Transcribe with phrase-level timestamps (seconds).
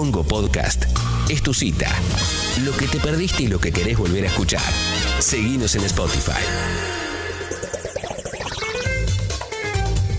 [0.00, 0.84] Congo Podcast
[1.28, 1.90] es tu cita.
[2.64, 4.62] Lo que te perdiste y lo que querés volver a escuchar.
[5.18, 6.40] Seguinos en Spotify.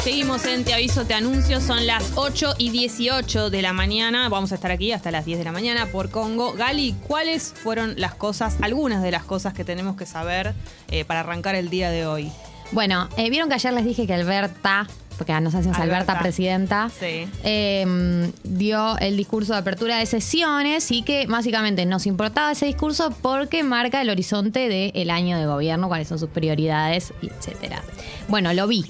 [0.03, 1.59] Seguimos en Te Aviso, Te Anuncio.
[1.61, 4.29] Son las 8 y 18 de la mañana.
[4.29, 6.53] Vamos a estar aquí hasta las 10 de la mañana por Congo.
[6.53, 10.53] Gali, ¿cuáles fueron las cosas, algunas de las cosas que tenemos que saber
[10.91, 12.31] eh, para arrancar el día de hoy?
[12.71, 14.87] Bueno, eh, vieron que ayer les dije que Alberta,
[15.21, 16.19] porque nos hacemos Alberta, Alberta.
[16.19, 17.27] presidenta, Sí.
[17.43, 23.11] eh, dio el discurso de apertura de sesiones y que básicamente nos importaba ese discurso
[23.21, 27.83] porque marca el horizonte del año de gobierno, cuáles son sus prioridades, etcétera.
[28.27, 28.85] Bueno, lo vi.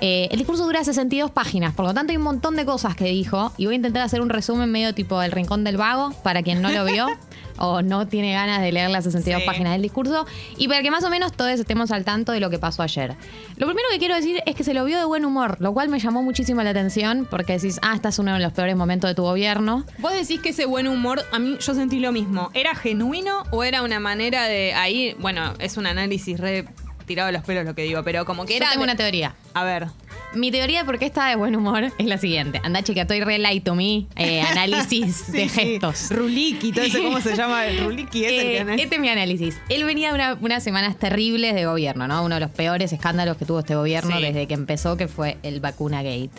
[0.00, 3.04] Eh, el discurso dura 62 páginas, por lo tanto hay un montón de cosas que
[3.06, 6.42] dijo y voy a intentar hacer un resumen medio tipo El Rincón del Vago para
[6.42, 7.06] quien no lo vio
[7.58, 9.46] o no tiene ganas de leer las 62 Sí.
[9.46, 10.26] páginas del discurso
[10.58, 13.14] y para que más o menos todos estemos al tanto de lo que pasó ayer.
[13.56, 15.88] Lo primero que quiero decir es que se lo vio de buen humor, lo cual
[15.88, 19.14] me llamó muchísimo la atención porque decís, ah, estás uno de los peores momentos de
[19.14, 19.84] tu gobierno.
[19.98, 22.50] Vos decís que ese buen humor, a mí yo sentí lo mismo.
[22.52, 26.66] ¿Era genuino o era una manera de ahí, bueno, es un análisis re
[27.06, 29.34] tirado de los pelos lo que digo, pero como que Yo era tengo una teoría.
[29.56, 29.86] A ver.
[30.34, 32.60] Mi teoría de por qué está de buen humor es la siguiente.
[32.62, 34.06] Anda, chica, estoy re light to me.
[34.16, 36.10] eh, análisis de gestos.
[36.10, 37.64] Ruliki, todo eso, ¿cómo se llama?
[37.66, 38.82] El Ruliki es el Eh, que analiza.
[38.84, 39.56] este es mi análisis.
[39.70, 42.22] Él venía de una- unas semanas terribles de gobierno, ¿no?
[42.22, 44.22] Uno de los peores escándalos que tuvo este gobierno Sí.
[44.22, 46.30] desde que empezó, que fue el vacuna gate.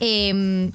[0.00, 0.70] Eh,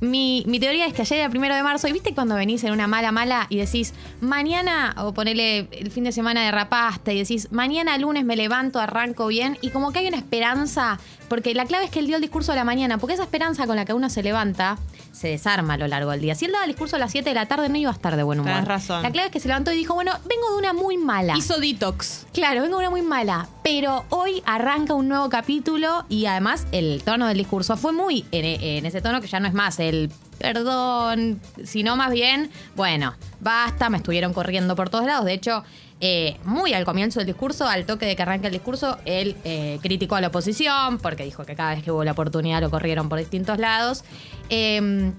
[0.00, 2.72] mi, mi teoría es que ayer era primero de marzo, y viste cuando venís en
[2.72, 7.48] una mala mala y decís, mañana, o ponele el fin de semana derrapaste, y decís,
[7.50, 11.86] mañana lunes me levanto, arranco bien, y como que hay una esperanza, porque la clave
[11.86, 13.92] es que él dio el discurso a la mañana, porque esa esperanza con la que
[13.92, 14.78] uno se levanta
[15.12, 16.34] se desarma a lo largo del día.
[16.34, 18.16] Si él daba el discurso a las 7 de la tarde, no iba a estar
[18.16, 18.52] de buen humor.
[18.52, 19.02] Tenés razón.
[19.02, 21.36] La clave es que se levantó y dijo, bueno, vengo de una muy mala.
[21.36, 22.26] Hizo detox.
[22.32, 27.02] Claro, vengo de una muy mala, pero hoy arranca un nuevo capítulo y además el
[27.04, 30.10] tono del discurso fue muy en, en ese tono que ya no es más el
[30.38, 35.24] perdón, sino más bien, bueno, basta, me estuvieron corriendo por todos lados.
[35.24, 35.64] De hecho,
[36.00, 39.78] eh, muy al comienzo del discurso, al toque de que arranca el discurso, él eh,
[39.82, 43.08] criticó a la oposición porque dijo que cada vez que hubo la oportunidad lo corrieron
[43.08, 44.04] por distintos lados.
[44.50, 45.12] Eh,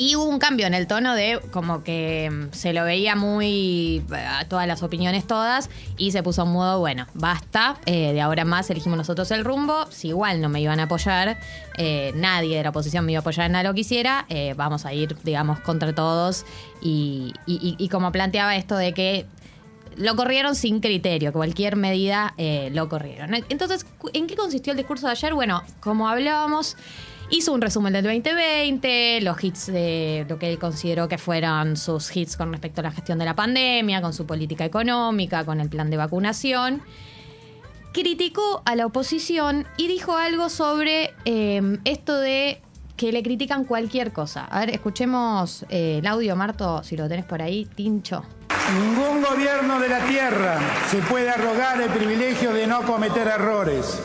[0.00, 4.00] y hubo un cambio en el tono de como que mm, se lo veía muy
[4.12, 8.44] a todas las opiniones todas y se puso en modo, bueno, basta, eh, de ahora
[8.44, 11.36] más elegimos nosotros el rumbo, si igual no me iban a apoyar,
[11.78, 14.54] eh, nadie de la oposición me iba a apoyar en nada lo que hiciera, eh,
[14.56, 16.46] vamos a ir, digamos, contra todos
[16.80, 19.26] y- y como planteaba esto de que
[19.98, 23.34] lo corrieron sin criterio, cualquier medida eh, lo corrieron.
[23.48, 25.34] Entonces, ¿en qué consistió el discurso de ayer?
[25.34, 26.76] Bueno, como hablábamos,
[27.30, 32.16] hizo un resumen del 2020, los hits de lo que él consideró que fueron sus
[32.16, 35.68] hits con respecto a la gestión de la pandemia, con su política económica, con el
[35.68, 36.80] plan de vacunación.
[37.92, 42.62] Criticó a la oposición y dijo algo sobre eh, esto de
[42.96, 44.44] que le critican cualquier cosa.
[44.44, 48.24] A ver, escuchemos eh, el audio, Marto, si lo tenés por ahí, Tincho.
[48.74, 50.58] Ningún gobierno de la tierra
[50.90, 53.98] se puede arrogar el privilegio de no cometer errores,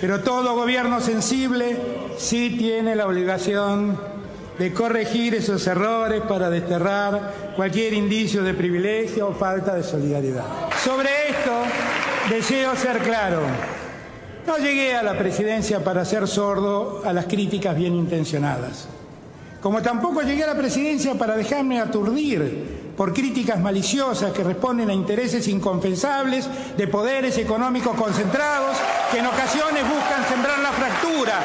[0.00, 1.78] pero todo gobierno sensible
[2.18, 3.96] sí tiene la obligación
[4.58, 10.44] de corregir esos errores para desterrar cualquier indicio de privilegio o falta de solidaridad.
[10.82, 11.62] Sobre esto
[12.30, 13.42] deseo ser claro.
[14.44, 18.88] No llegué a la presidencia para ser sordo a las críticas bien intencionadas.
[19.62, 24.94] Como tampoco llegué a la presidencia para dejarme aturdir por críticas maliciosas que responden a
[24.94, 28.76] intereses inconfesables de poderes económicos concentrados
[29.10, 31.40] que en ocasiones buscan sembrar la fractura.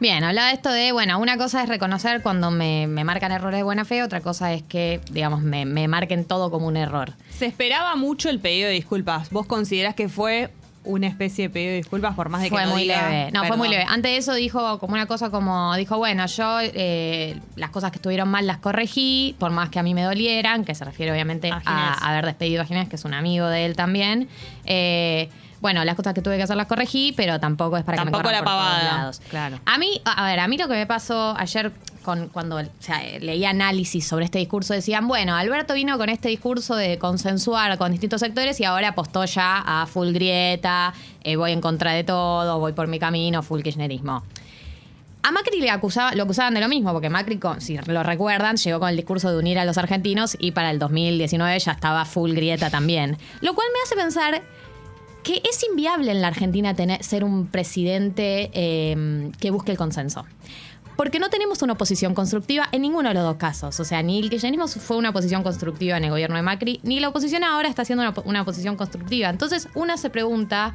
[0.00, 3.58] Bien, hablaba de esto de, bueno, una cosa es reconocer cuando me, me marcan errores
[3.58, 7.12] de buena fe, otra cosa es que, digamos, me, me marquen todo como un error.
[7.28, 9.28] Se esperaba mucho el pedido de disculpas.
[9.30, 10.50] ¿Vos considerás que fue
[10.84, 13.30] una especie de pedido de disculpas por más de que Fue no muy diga, leve.
[13.32, 13.84] No, fue muy leve.
[13.86, 17.98] Antes de eso dijo como una cosa como, dijo, bueno, yo eh, las cosas que
[17.98, 21.50] estuvieron mal las corregí, por más que a mí me dolieran, que se refiere obviamente
[21.50, 24.28] a haber despedido a Ginés, que es un amigo de él también.
[24.64, 25.28] Eh,
[25.60, 28.22] bueno, las cosas que tuve que hacer las corregí, pero tampoco es para que Tampoco
[28.22, 28.98] me corran la por todos pavada.
[28.98, 29.20] lados.
[29.28, 29.60] Claro.
[29.66, 31.72] A mí, a ver, a mí lo que me pasó ayer
[32.02, 36.28] con, cuando o sea, leía análisis sobre este discurso, decían, bueno, Alberto vino con este
[36.30, 41.52] discurso de consensuar con distintos sectores y ahora apostó ya a full grieta, eh, voy
[41.52, 44.22] en contra de todo, voy por mi camino, full kirchnerismo.
[45.22, 48.80] A Macri le acusaba, lo acusaban de lo mismo, porque Macri, si lo recuerdan, llegó
[48.80, 52.32] con el discurso de unir a los argentinos y para el 2019 ya estaba full
[52.32, 53.18] grieta también.
[53.42, 54.42] Lo cual me hace pensar
[55.22, 60.24] que es inviable en la Argentina tener, ser un presidente eh, que busque el consenso.
[60.96, 63.80] Porque no tenemos una oposición constructiva en ninguno de los dos casos.
[63.80, 67.00] O sea, ni el kirchnerismo fue una oposición constructiva en el gobierno de Macri, ni
[67.00, 69.30] la oposición ahora está haciendo una, una oposición constructiva.
[69.30, 70.74] Entonces, uno se pregunta,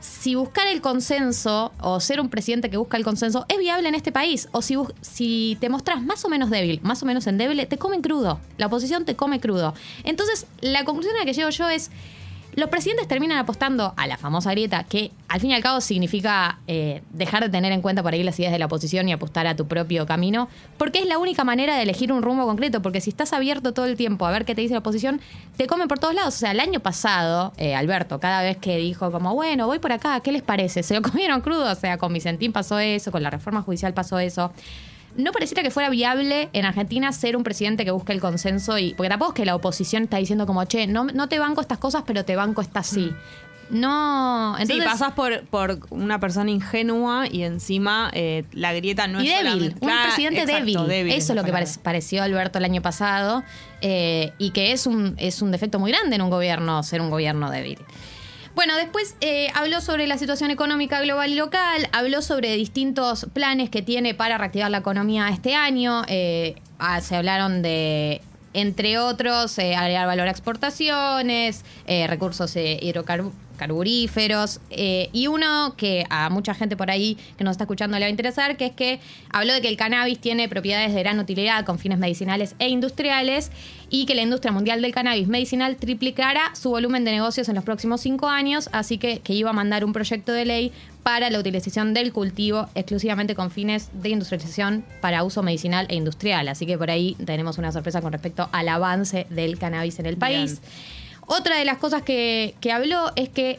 [0.00, 3.94] si buscar el consenso o ser un presidente que busca el consenso es viable en
[3.94, 4.48] este país.
[4.52, 8.02] O si, si te mostrás más o menos débil, más o menos endeble, te comen
[8.02, 8.40] crudo.
[8.58, 9.74] La oposición te come crudo.
[10.04, 11.90] Entonces, la conclusión a la que llego yo es
[12.56, 16.58] los presidentes terminan apostando a la famosa grieta, que al fin y al cabo significa
[16.66, 19.46] eh, dejar de tener en cuenta por ahí las ideas de la oposición y apostar
[19.46, 20.48] a tu propio camino,
[20.78, 23.84] porque es la única manera de elegir un rumbo concreto, porque si estás abierto todo
[23.84, 25.20] el tiempo a ver qué te dice la oposición,
[25.58, 26.34] te comen por todos lados.
[26.34, 29.92] O sea, el año pasado, eh, Alberto, cada vez que dijo como, bueno, voy por
[29.92, 30.82] acá, ¿qué les parece?
[30.82, 34.18] Se lo comieron crudo, o sea, con Vicentín pasó eso, con la reforma judicial pasó
[34.18, 34.50] eso
[35.16, 38.94] no pareciera que fuera viable en Argentina ser un presidente que busque el consenso y.
[38.94, 41.78] Porque tampoco es que la oposición está diciendo como, che, no, no te banco estas
[41.78, 43.12] cosas, pero te banco estas sí.
[43.68, 44.76] No, entonces.
[44.76, 49.42] Sí, pasas por, por una persona ingenua y encima eh, la grieta no y es
[49.42, 50.78] débil, un presidente débil.
[51.10, 51.52] Eso es lo que
[51.82, 53.42] pareció Alberto el año pasado
[53.80, 57.10] eh, y que es un, es un defecto muy grande en un gobierno ser un
[57.10, 57.78] gobierno débil.
[58.56, 63.68] Bueno, después eh, habló sobre la situación económica global y local, habló sobre distintos planes
[63.68, 66.04] que tiene para reactivar la economía este año.
[66.08, 68.22] Eh, ah, se hablaron de
[68.54, 74.60] entre otros, eh, agregar valor a exportaciones, recursos hidrocarburos carburíferos.
[74.70, 78.06] Eh, y uno que a mucha gente por ahí que nos está escuchando le va
[78.06, 79.00] a interesar, que es que
[79.30, 83.50] habló de que el cannabis tiene propiedades de gran utilidad con fines medicinales e industriales
[83.88, 87.64] y que la industria mundial del cannabis medicinal triplicará su volumen de negocios en los
[87.64, 90.72] próximos cinco años, así que, que iba a mandar un proyecto de ley
[91.06, 96.48] para la utilización del cultivo exclusivamente con fines de industrialización para uso medicinal e industrial.
[96.48, 100.16] Así que por ahí tenemos una sorpresa con respecto al avance del cannabis en el
[100.16, 100.60] país.
[101.26, 103.58] Otra de las cosas que, habló es que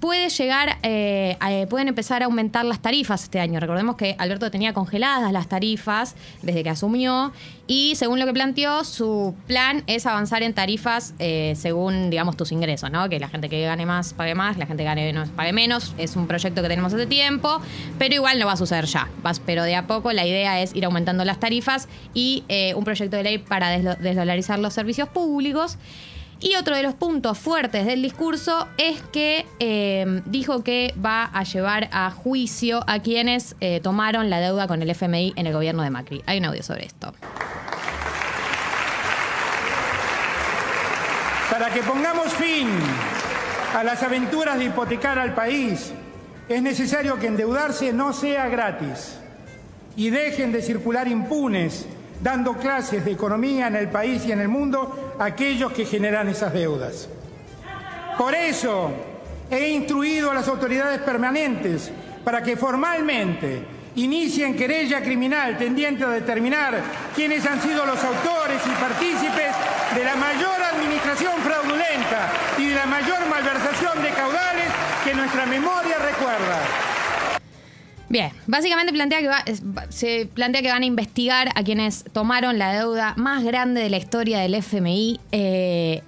[0.00, 3.58] puede llegar, eh, pueden empezar a aumentar las tarifas este año.
[3.58, 7.32] Recordemos que Alberto tenía congeladas las tarifas desde que asumió
[7.66, 12.52] y según lo que planteó, su plan es avanzar en tarifas eh, según, digamos, tus
[12.52, 13.08] ingresos, ¿no?
[13.08, 15.94] Que la gente que gane más pague más, la gente que gane menos pague menos.
[15.96, 17.62] Es un proyecto que tenemos hace tiempo,
[17.98, 19.08] pero igual no va a suceder ya.
[19.46, 23.16] pero de a poco la idea es ir aumentando las tarifas y eh, un proyecto
[23.16, 25.78] de ley para desdolarizar los servicios públicos.
[26.38, 31.44] Y otro de los puntos fuertes del discurso es que eh, dijo que va a
[31.44, 35.82] llevar a juicio a quienes eh, tomaron la deuda con el FMI en el gobierno
[35.82, 36.22] de Macri.
[36.26, 37.14] Hay un audio sobre esto.
[41.50, 42.68] Para que pongamos fin
[43.74, 45.92] a las aventuras de hipotecar al país,
[46.50, 49.16] es necesario que endeudarse no sea gratis
[49.96, 51.86] y dejen de circular impunes
[52.20, 56.28] dando clases de economía en el país y en el mundo a aquellos que generan
[56.28, 57.08] esas deudas.
[58.18, 58.90] Por eso
[59.50, 61.90] he instruido a las autoridades permanentes
[62.24, 66.80] para que formalmente inicien querella criminal tendiente a determinar
[67.14, 69.54] quiénes han sido los autores y partícipes
[69.94, 74.68] de la mayor administración fraudulenta y de la mayor malversación de caudales
[75.04, 76.45] que nuestra memoria recuerda.
[78.16, 79.56] Bien, básicamente plantea que
[79.90, 83.98] se plantea que van a investigar a quienes tomaron la deuda más grande de la
[83.98, 85.20] historia del FMI.
[85.32, 86.02] Eh,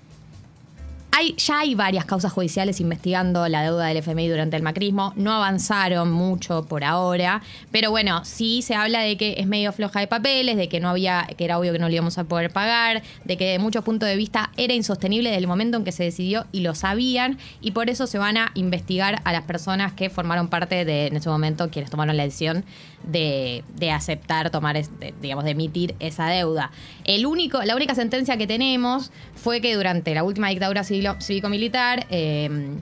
[1.36, 5.12] ya hay varias causas judiciales investigando la deuda del FMI durante el macrismo.
[5.16, 10.00] No avanzaron mucho por ahora, pero bueno, sí se habla de que es medio floja
[10.00, 12.50] de papeles, de que no había, que era obvio que no lo íbamos a poder
[12.50, 15.92] pagar, de que de muchos puntos de vista era insostenible desde el momento en que
[15.92, 19.92] se decidió y lo sabían, y por eso se van a investigar a las personas
[19.92, 22.64] que formaron parte de, en ese momento, quienes tomaron la decisión
[23.04, 23.62] de,
[23.92, 24.80] aceptar, tomar,
[25.20, 26.70] digamos, de emitir esa deuda.
[27.04, 32.78] El único, la única sentencia que tenemos fue que durante la última dictadura cívico-militar, eh,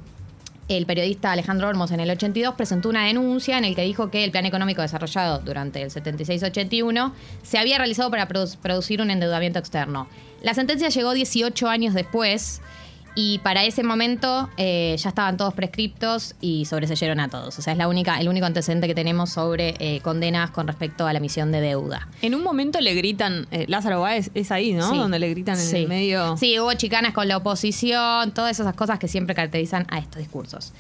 [0.68, 4.24] el periodista Alejandro Olmos en el 82 presentó una denuncia en el que dijo que
[4.24, 10.08] el plan económico desarrollado durante el 76-81 se había realizado para producir un endeudamiento externo.
[10.42, 12.60] La sentencia llegó 18 años después
[13.18, 17.58] y para ese momento eh, ya estaban todos prescriptos y sobreseyeron a todos.
[17.58, 21.06] O sea, es la única, el único antecedente que tenemos sobre eh, condenas con respecto
[21.06, 22.08] a la emisión de deuda.
[22.20, 24.94] En un momento le gritan, eh, Lázaro Báez es ahí, ¿no?
[24.94, 26.36] Donde le gritan en el medio.
[26.36, 30.74] Sí, hubo chicanas con la oposición, todas esas cosas que siempre caracterizan a estos discursos.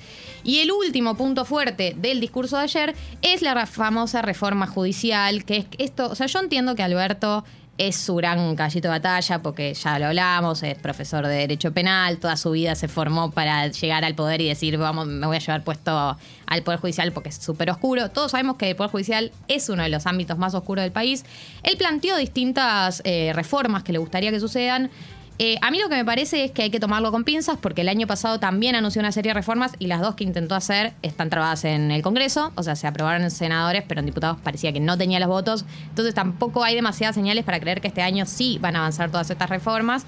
[0.44, 5.56] Y el último punto fuerte del discurso de ayer es la famosa reforma judicial, que
[5.56, 7.44] es esto, o sea, yo entiendo que Alberto
[7.78, 12.18] es su gran gallito de batalla porque ya lo hablamos, es profesor de Derecho Penal,
[12.18, 15.40] toda su vida se formó para llegar al poder y decir, vamos, me voy a
[15.40, 16.16] llevar puesto
[16.46, 18.10] al Poder Judicial porque es súper oscuro.
[18.10, 21.24] Todos sabemos que el Poder Judicial es uno de los ámbitos más oscuros del país.
[21.62, 24.90] Él planteó distintas eh, reformas que le gustaría que sucedan.
[25.38, 27.82] Eh, a mí lo que me parece es que hay que tomarlo con pinzas porque
[27.82, 30.94] el año pasado también anunció una serie de reformas y las dos que intentó hacer
[31.02, 34.72] están trabadas en el Congreso, o sea, se aprobaron en senadores, pero en diputados parecía
[34.72, 38.24] que no tenía los votos, entonces tampoco hay demasiadas señales para creer que este año
[38.24, 40.06] sí van a avanzar todas estas reformas.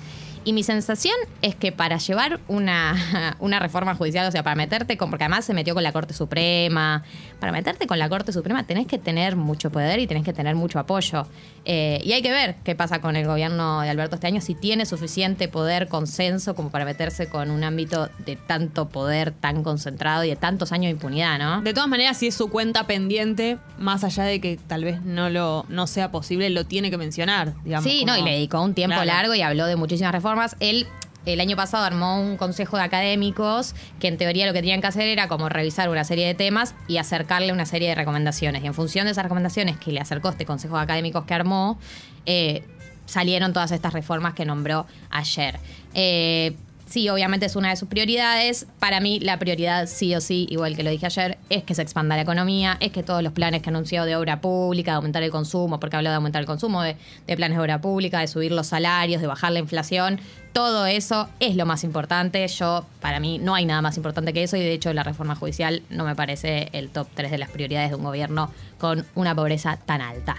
[0.48, 4.96] Y mi sensación es que para llevar una, una reforma judicial, o sea, para meterte
[4.96, 7.02] con, porque además se metió con la Corte Suprema,
[7.38, 10.54] para meterte con la Corte Suprema tenés que tener mucho poder y tenés que tener
[10.54, 11.26] mucho apoyo.
[11.66, 14.54] Eh, y hay que ver qué pasa con el gobierno de Alberto este año, si
[14.54, 20.24] tiene suficiente poder, consenso, como para meterse con un ámbito de tanto poder tan concentrado
[20.24, 21.60] y de tantos años de impunidad, ¿no?
[21.60, 25.28] De todas maneras, si es su cuenta pendiente, más allá de que tal vez no
[25.28, 27.84] lo no sea posible, lo tiene que mencionar, digamos.
[27.84, 29.04] Sí, no, y le dedicó un tiempo Claro.
[29.12, 30.37] largo y habló de muchísimas reformas.
[30.60, 30.86] Él
[31.26, 34.86] el año pasado armó un consejo de académicos que en teoría lo que tenían que
[34.86, 38.62] hacer era como revisar una serie de temas y acercarle una serie de recomendaciones.
[38.62, 41.78] Y en función de esas recomendaciones que le acercó este consejo de académicos que armó,
[42.24, 42.62] eh,
[43.06, 45.58] salieron todas estas reformas que nombró ayer.
[45.92, 46.56] Eh,
[46.88, 48.66] Sí, obviamente es una de sus prioridades.
[48.78, 51.82] Para mí, la prioridad, sí o sí, igual que lo dije ayer, es que se
[51.82, 55.22] expanda la economía, es que todos los planes que anunció de obra pública, de aumentar
[55.22, 58.52] el consumo, porque habló de aumentar el consumo, de, planes de obra pública, de subir
[58.52, 60.18] los salarios, de bajar la inflación,
[60.54, 62.48] todo eso es lo más importante.
[62.48, 65.34] Yo, para mí, no hay nada más importante que eso y de hecho la reforma
[65.34, 69.34] judicial no me parece el top 3 de las prioridades de un gobierno con una
[69.34, 70.36] pobreza tan alta.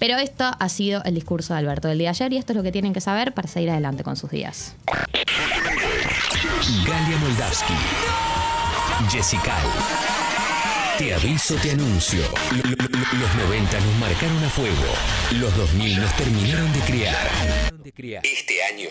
[0.00, 2.56] Pero esto ha sido el discurso de Alberto del día de ayer y esto es
[2.56, 4.74] lo que tienen que saber para seguir adelante con sus días.
[6.60, 7.72] Galia Moldavsky.
[9.10, 9.56] Jessica.
[10.98, 12.20] Te aviso, te anuncio.
[12.52, 14.84] Los 90 nos marcaron a fuego.
[15.40, 17.30] Los 2000 nos terminaron de criar.
[18.22, 18.90] Este año.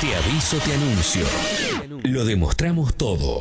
[0.00, 1.26] Te aviso, te anuncio.
[2.04, 3.38] Lo demostramos todo.